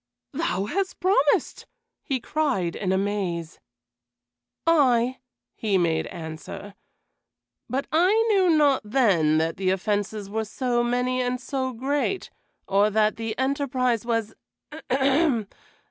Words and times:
"Thou 0.33 0.65
hast 0.65 0.99
promised!" 0.99 1.67
he 2.01 2.19
cried 2.19 2.75
in 2.75 2.91
amaze. 2.91 3.59
"Ay," 4.65 5.19
he 5.53 5.77
made 5.77 6.07
answer, 6.07 6.73
"but 7.69 7.85
I 7.91 8.11
knew 8.31 8.49
not 8.49 8.81
then 8.83 9.37
that 9.37 9.57
the 9.57 9.69
offenses 9.69 10.27
were 10.27 10.45
so 10.45 10.83
many 10.83 11.21
and 11.21 11.39
so 11.39 11.71
great, 11.71 12.31
or 12.67 12.89
that 12.89 13.17
the 13.17 13.37
enterprise 13.37 14.03
was 14.03 14.33
ahem! 14.89 15.45